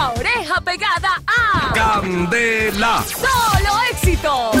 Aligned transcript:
la 0.00 0.12
oreja 0.12 0.60
pegada 0.62 1.12
a 1.26 1.72
Candela. 1.74 3.04
Solo 3.04 3.72
éxitos. 3.92 4.56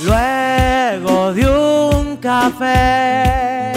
Luego 0.00 1.32
de 1.32 1.44
un 1.46 2.16
café, 2.18 3.72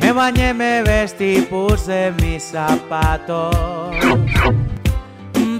me 0.00 0.12
bañé, 0.12 0.52
me 0.52 0.82
vestí, 0.82 1.46
puse 1.48 2.12
mis 2.20 2.42
zapatos. 2.42 3.54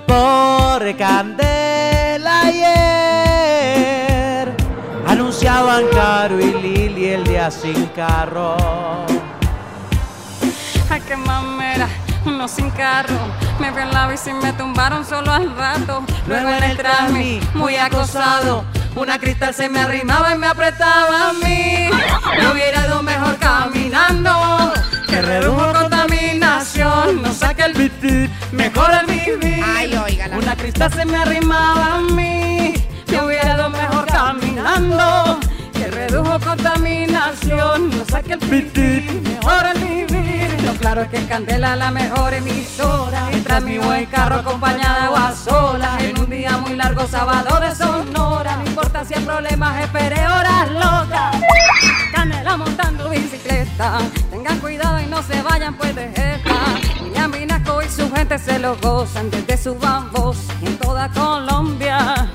Por 0.06 0.96
candela 0.96 2.42
ayer, 2.42 2.91
anunciaban 5.72 5.86
Caro 5.92 6.40
y 6.40 6.52
Lili 6.52 7.06
el 7.06 7.24
día 7.24 7.50
sin 7.50 7.86
carro. 7.88 8.56
Ay, 10.90 11.00
qué 11.06 11.16
mamera, 11.16 11.88
uno 12.26 12.46
sin 12.48 12.70
carro. 12.70 13.18
Me 13.58 13.70
vi 13.70 13.80
en 13.80 13.92
la 13.92 14.06
bici 14.08 14.30
y 14.30 14.34
me 14.34 14.52
tumbaron 14.52 15.04
solo 15.04 15.32
al 15.32 15.56
rato. 15.56 16.04
Luego 16.26 16.48
en 16.50 16.64
el 16.64 16.76
trámite, 16.76 17.46
muy 17.54 17.76
acosado. 17.76 18.64
Una 18.94 19.18
cristal 19.18 19.54
se 19.54 19.68
me 19.70 19.80
arrimaba 19.80 20.34
y 20.34 20.38
me 20.38 20.46
apretaba 20.46 21.30
a 21.30 21.32
mí. 21.32 21.88
Me 22.38 22.52
hubiera 22.52 22.86
ido 22.86 23.02
mejor 23.02 23.38
caminando. 23.38 24.72
Que 25.08 25.22
redujo 25.22 25.72
contaminación. 25.72 27.22
No 27.22 27.32
saque 27.32 27.62
el 27.62 27.72
bitit, 27.72 28.30
mejor 28.52 28.90
el 29.00 29.06
vivir. 29.06 29.64
Ay. 29.64 29.98
Una 30.34 30.54
cristal 30.56 30.92
se 30.92 31.04
me 31.06 31.16
arrimaba 31.16 31.94
a 31.94 31.98
mí. 32.00 32.74
Me 33.08 33.24
hubiera 33.24 33.54
ido 33.54 33.70
mejor 33.70 34.06
caminando. 34.06 35.31
Redujo 36.12 36.38
contaminación. 36.40 37.88
No 37.88 38.04
saque 38.04 38.34
el 38.34 38.38
bitit, 38.40 39.10
mejor 39.22 39.64
el 39.74 39.78
vivir. 39.82 40.62
Lo 40.62 40.74
claro 40.74 41.00
es 41.00 41.08
que 41.08 41.24
Candela 41.24 41.74
la 41.74 41.90
mejor 41.90 42.34
emisora. 42.34 43.28
Mientras 43.30 43.62
mi 43.62 43.78
buen 43.78 44.04
carro 44.04 44.34
acompañada 44.34 45.10
o 45.10 45.16
a 45.16 45.34
sola. 45.34 45.96
En 46.00 46.20
un 46.20 46.28
día 46.28 46.58
muy 46.58 46.76
largo, 46.76 47.06
sábado 47.06 47.58
de 47.60 47.74
Sonora. 47.74 48.58
No 48.58 48.66
importa 48.66 49.06
si 49.06 49.14
hay 49.14 49.24
problemas, 49.24 49.84
esperé 49.84 50.26
horas 50.26 50.70
locas. 50.72 51.36
Candela 52.12 52.58
montando 52.58 53.08
bicicleta. 53.08 53.96
Tengan 54.30 54.58
cuidado 54.58 55.00
y 55.00 55.06
no 55.06 55.22
se 55.22 55.40
vayan 55.40 55.74
pues 55.78 55.94
de. 55.96 56.10
William 57.00 57.32
Vinasco 57.32 57.80
y 57.80 57.88
su 57.88 58.12
gente 58.12 58.38
se 58.38 58.58
lo 58.58 58.76
gozan 58.76 59.30
desde 59.30 59.56
sus 59.56 59.80
bambos 59.80 60.36
en 60.60 60.76
toda 60.76 61.08
Colombia. 61.08 62.28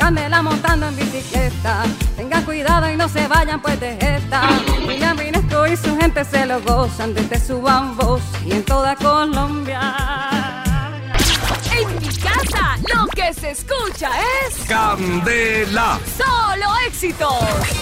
Candela 0.00 0.42
montando 0.42 0.88
en 0.88 0.96
bicicleta. 0.96 1.84
Tengan 2.16 2.42
cuidado 2.44 2.79
no 3.00 3.08
se 3.08 3.26
vayan 3.28 3.62
pues 3.62 3.80
de 3.80 3.96
esta. 3.98 4.42
William 4.86 5.16
Vinasco 5.16 5.66
y 5.66 5.74
su 5.74 5.96
gente 5.96 6.22
se 6.22 6.44
lo 6.44 6.60
gozan 6.60 7.14
desde 7.14 7.40
su 7.40 7.62
bambos 7.62 8.20
y 8.44 8.52
en 8.52 8.62
toda 8.62 8.94
Colombia. 8.94 9.80
En 11.72 11.98
mi 11.98 12.14
casa, 12.16 12.76
lo 12.94 13.06
que 13.06 13.32
se 13.32 13.52
escucha 13.52 14.10
es 14.46 14.66
Candela. 14.68 15.98
solo 16.18 16.66
éxitos. 16.86 17.79